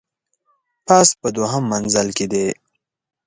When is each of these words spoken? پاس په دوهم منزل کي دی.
پاس 0.87 1.09
په 1.19 1.27
دوهم 1.35 1.63
منزل 1.71 2.07
کي 2.17 2.25
دی. 2.31 2.47